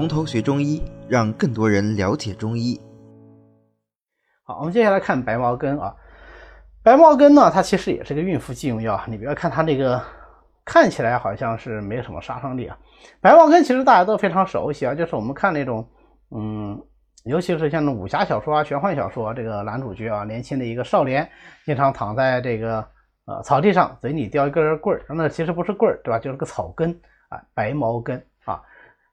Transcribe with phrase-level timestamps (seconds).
[0.00, 2.80] 从头学中医，让更多人了解中医。
[4.44, 5.94] 好，我们接下来看白茅根啊。
[6.82, 8.98] 白茅根呢，它其实也是个孕妇忌用药。
[9.06, 10.02] 你不要看它这个
[10.64, 12.78] 看起来好像是没有什么杀伤力啊。
[13.20, 15.86] 白茅根其实大家都非常熟悉啊，就是我们看那种
[16.30, 16.82] 嗯，
[17.24, 21.30] 尤其是像那武侠小说啊、玄幻小说，啊这个男主角啊，年轻的一个少年，
[21.66, 22.82] 经常躺在这个
[23.26, 26.18] 呃草地上，嘴里叼一根棍儿，那其实不是棍儿，对吧？
[26.18, 26.90] 就是个草根
[27.28, 28.24] 啊，白茅根。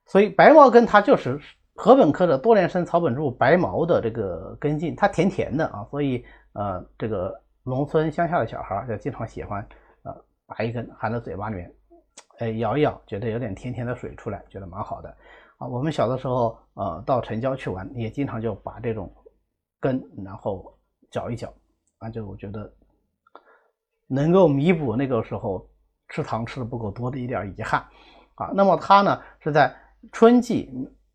[0.08, 1.40] 所以白茅根它就是
[1.76, 9.62] 禾本科的多年生草本植物白茅的这个根茎，它甜甜的啊，所以呃这个农村乡下的小孩就经常喜欢
[10.04, 11.72] 呃拔一根含在嘴巴里面，
[12.40, 15.10] 哎咬一咬，觉得有点甜甜的水出来，觉得蛮好的
[15.58, 15.68] 啊。
[15.68, 19.14] 我们小的时候呃到城郊去玩，也经常就把这种
[19.80, 20.74] 根然后
[21.12, 21.54] 嚼一嚼
[22.00, 22.74] 啊，就我觉得
[24.08, 25.70] 能够弥补那个时候
[26.08, 27.86] 吃糖吃的不够多的一点遗憾
[28.36, 28.50] 啊。
[28.56, 29.76] 那么它呢是在
[30.12, 30.70] 春季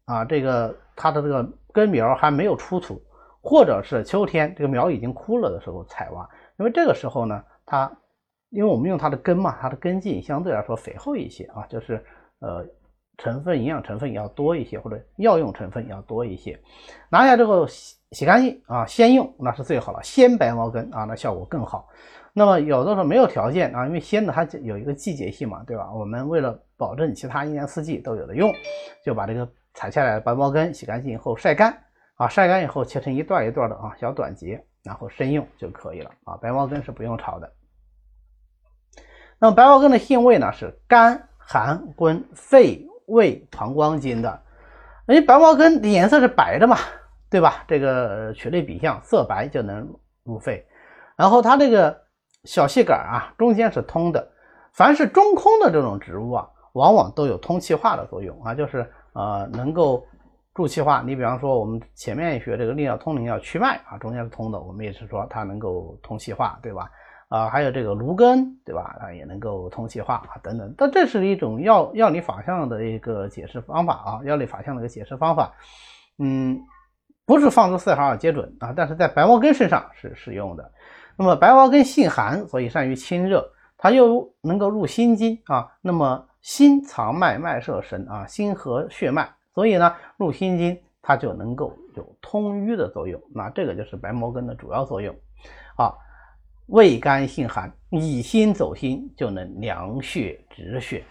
[0.05, 3.00] 啊，这个它的这个根苗还没有出土，
[3.41, 7.91] 或者是秋天这个苗已经枯了的时候采挖，因为这个时候呢，它
[8.50, 12.05] 因为我们用它的根嘛，它的根茎相对来说肥厚一些啊，就是
[12.41, 12.66] 呃
[13.18, 16.58] 成分营养成分要多一些，或者药用成分要多一些。
[17.08, 21.88] 拿下之后洗洗干净啊，先用那是最好了，鲜白茅根啊，那效果更好。
[22.33, 25.92] 那么有的时候没有条件啊，因为鲜的它有一个季节性嘛，对吧？
[25.92, 28.52] 我们为了保证其他一年四季都有的用，
[29.05, 31.77] 就把这个采下来的白茅根洗干净以后晒干
[32.16, 36.36] 啊，晒干以后切成一段一段的啊小短节，然后生用就可以了啊。
[36.38, 37.52] 白茅根是不用炒的。
[39.38, 44.42] 那么白茅根的性味呢是甘寒温肺胃膀胱经的，
[45.06, 46.77] 因为白茅根的颜色是白的嘛，
[47.31, 47.64] 对吧？
[47.67, 49.89] 这个取类比象色白就能
[50.25, 50.67] 入肺，
[51.17, 52.00] 然后它这个。
[52.45, 54.28] 小细杆啊，中间是通的。
[54.73, 60.05] 凡是中空的这种植物啊，往往都有通气化的作用啊，就是呃能够
[60.52, 61.05] 助气化。
[61.07, 66.91] 你比方说我们前面学这个利尿通淋药祛脉啊，中间是通的，我们也是说它能够通气化，对吧？
[67.32, 68.94] 啊，还有这个芦根，对吧？
[69.00, 70.74] 它也能够通气化啊，等等。
[70.76, 75.50] 但这是一种药药理法相的一个解释方法啊，药理法相的一个解释方法。
[76.18, 76.60] 嗯，
[77.24, 80.72] 不是放之四海而皆准啊，但是在白茅根身上是适用的。
[81.16, 85.72] 那么白茅根性寒，所以善于清热，它又能够入心经啊。
[85.80, 93.18] 那么心藏脉，脉摄神啊，心合血脉，所以呢入心经，它就能够有通瘀的作用。
[93.34, 95.16] 那这个就是白茅根的主要作用
[95.78, 95.94] 啊。
[96.67, 101.05] 味甘性寒，以心走心，就能凉血止血。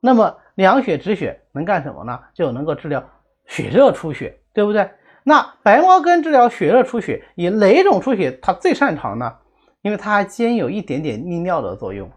[0.00, 2.18] 那么凉血止血能干什么呢？
[2.34, 3.04] 就能够治疗
[3.46, 4.90] 血热出血，对不对？
[5.22, 9.36] 那白茅根治疗血热出血，以哪种出血它最擅长呢？
[9.82, 12.10] 因为它还兼有一点点利尿的作用，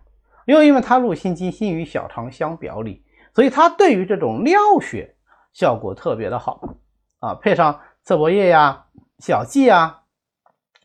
[0.46, 5.16] 又因为它入心经，心与小肠相表里，所以它对于这种尿血
[5.54, 6.62] 效果特别的好
[7.20, 7.36] 啊。
[7.36, 8.86] 配上侧柏叶呀、
[9.20, 10.02] 小蓟啊、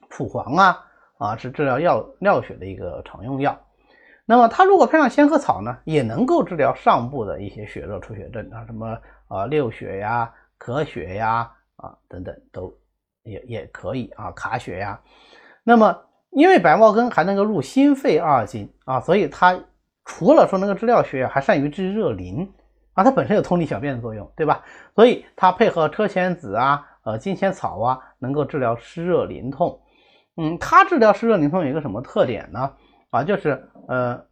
[0.08, 0.86] 蒲黄啊，
[1.18, 3.58] 啊是治疗尿尿血的一个常用药。
[4.24, 11.52] 那么它如果配上仙鹤草呢，也能够治疗上部的一些血热出血症啊，什么啊溜血呀、咳血呀。
[11.80, 12.76] 啊，等等都
[13.22, 15.00] 也也可以啊，卡血呀。
[15.62, 15.96] 那么，
[16.30, 19.56] 因为白茅根还能够入心肺二经啊，所以它
[20.04, 22.52] 除了说能够治疗血，还善于治热淋
[22.94, 23.04] 啊。
[23.04, 24.64] 它本身有通利小便的作用，对吧？
[24.96, 29.80] 所以它配合车前子啊、呃金钱草啊，能够治疗湿热淋痛。
[30.38, 32.72] 嗯，它治疗湿热淋痛有一个什么特点呢？
[33.10, 34.26] 啊，就是呃。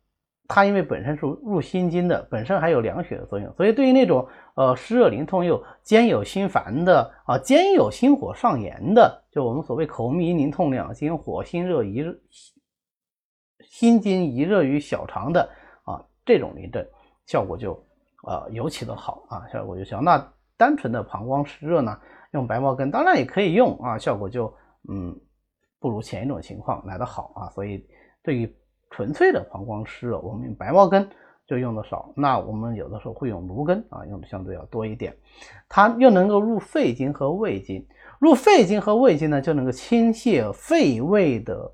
[0.48, 4.24] 它因为本身是入心经的，本身还有凉血的作用，所以对于那种
[4.54, 12.16] 呃湿热淋痛又兼有心烦的啊，兼有心火上炎的，就我们所谓口迷淋痛两心火，心热一热，
[13.68, 15.50] 心经一热于小肠的
[15.82, 16.86] 啊，这种淋症
[17.26, 17.72] 效果就
[18.22, 20.00] 呃尤其的好啊，效果就小。
[20.00, 21.98] 那单纯的膀胱湿热呢，
[22.30, 24.46] 用白茅根当然也可以用啊，效果就
[24.88, 25.12] 嗯
[25.86, 27.86] 不如前一种情况来得好啊，所以
[28.22, 28.54] 对于。
[28.88, 31.06] 纯粹的膀胱湿热，我们用白茅根
[31.44, 32.12] 就用的少。
[32.16, 35.14] 那我们有的时候会用芦根啊，用的相对要多一点。
[35.68, 37.84] 它又能够入肺经和胃经，
[38.20, 41.70] 入肺经和胃经呢，就能够清泻肺胃的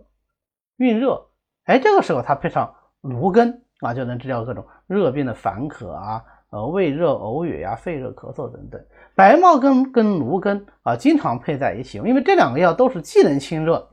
[0.78, 1.22] 蕴热。
[1.64, 8.82] 哎，这个时候它配上芦根啊，就能治疗各种热病的烦渴啊，呃，胃热呕哕呀，肺热咳嗽等等。
[9.14, 13.86] 白茅根跟芦根啊，经常配在一起用，因为这两个药都是既能清热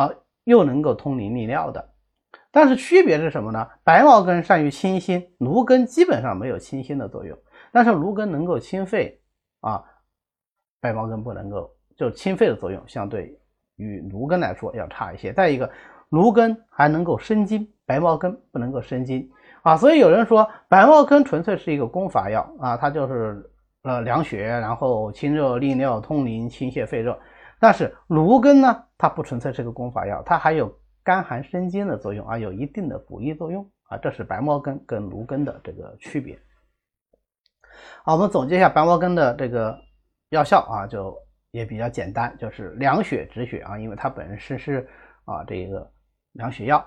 [0.00, 0.10] 啊，
[0.44, 1.90] 又能够通淋利尿的。
[2.50, 3.68] 但是区别是什么呢？
[3.84, 7.36] 白茅根善于清心，芦根基本上没有清心的作用。
[7.70, 9.20] 但是芦根能够清肺
[9.60, 9.84] 啊，
[10.80, 13.38] 白茅根不能够，就清肺的作用相对
[13.76, 15.32] 于芦根来说要差一些。
[15.32, 15.70] 再一个，
[16.08, 19.30] 芦根还能够生津，白茅根不能够生津。
[19.62, 23.48] 啊，所以有人说白茅根纯粹是一个功法药啊，它就是
[23.82, 27.16] 呃凉血，然后清热利尿、通淋、清泻肺热。
[27.60, 30.74] 但是芦根呢，它不纯粹是个功法药，它还有
[31.04, 36.38] 甘寒生津的作用啊，有一定的补益作用啊，这是白茅根跟芦根的这个区别。
[38.02, 39.78] 好，我们总结一下白茅根的这个
[40.30, 41.14] 药效啊，就
[41.50, 44.88] 也比较简单，就是凉血止血啊，因为它本身是
[45.24, 45.88] 啊这个
[46.32, 46.84] 凉血药。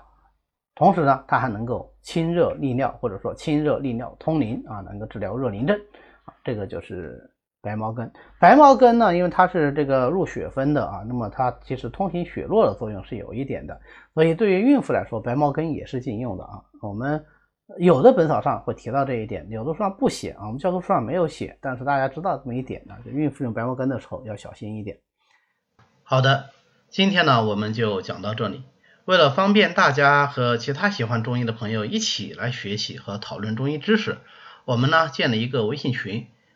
[0.74, 5.78] 同时呢，它还能够清热利尿，或者说清热利尿通淋啊，能够治疗热淋症
[6.24, 6.34] 啊。
[6.42, 7.30] 这个就是
[7.64, 8.12] 白茅根。
[8.38, 13.80] 白茅根呢，因为它是这个入血分的啊，那么它其实通行血络的作用是有一点的，
[14.12, 16.62] 所以对于孕妇来说，白茅根也是禁用的啊。
[16.82, 17.24] 我们
[17.78, 24.98] 有的本草上会提到这一点，有的书上不写啊，我们教科书上没有写，但是大家知道这么一点呢，就孕妇用白茅根的时候要小心一点。
[26.02, 26.50] 好的，
[26.90, 28.62] 今天呢我们就讲到这里。
[29.06, 34.16] 为了方便大家和其他喜欢中医的朋友一起来学习和讨论中医知识，
[34.64, 36.26] 我们呢建了一个微信群，